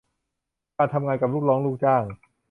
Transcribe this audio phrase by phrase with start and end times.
[0.77, 2.03] การทำงานกับลูกน้องลูกจ้าง